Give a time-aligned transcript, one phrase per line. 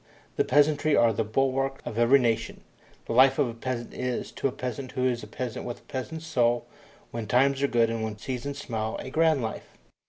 [0.35, 2.61] The peasantry are the bulwarks of every nation.
[3.05, 5.83] The life of a peasant is, to a peasant who is a peasant with a
[5.83, 6.65] peasant's soul,
[7.11, 9.77] when times are good and when seasons smile, a grand life.